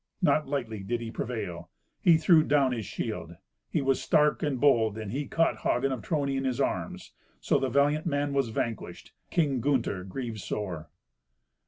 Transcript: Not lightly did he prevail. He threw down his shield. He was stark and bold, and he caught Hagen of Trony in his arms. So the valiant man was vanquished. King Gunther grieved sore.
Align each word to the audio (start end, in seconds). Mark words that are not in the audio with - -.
Not 0.19 0.47
lightly 0.47 0.79
did 0.81 0.99
he 0.99 1.11
prevail. 1.11 1.69
He 2.01 2.17
threw 2.17 2.41
down 2.41 2.71
his 2.71 2.87
shield. 2.87 3.35
He 3.69 3.83
was 3.83 4.01
stark 4.01 4.41
and 4.41 4.59
bold, 4.59 4.97
and 4.97 5.11
he 5.11 5.27
caught 5.27 5.57
Hagen 5.59 5.91
of 5.91 6.01
Trony 6.01 6.37
in 6.37 6.43
his 6.43 6.59
arms. 6.59 7.13
So 7.39 7.59
the 7.59 7.69
valiant 7.69 8.07
man 8.07 8.33
was 8.33 8.49
vanquished. 8.49 9.13
King 9.29 9.61
Gunther 9.61 10.05
grieved 10.05 10.39
sore. 10.39 10.89